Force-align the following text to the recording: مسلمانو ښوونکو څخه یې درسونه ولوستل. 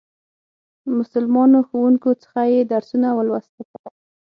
مسلمانو 0.97 1.59
ښوونکو 1.67 2.09
څخه 2.23 2.41
یې 2.53 2.61
درسونه 2.73 3.07
ولوستل. 3.13 3.65